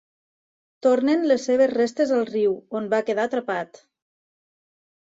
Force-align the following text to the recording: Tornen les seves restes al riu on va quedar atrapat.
Tornen 0.85 1.25
les 1.33 1.45
seves 1.51 1.71
restes 1.75 2.15
al 2.21 2.27
riu 2.33 2.57
on 2.83 2.91
va 2.97 3.05
quedar 3.13 3.31
atrapat. 3.33 3.85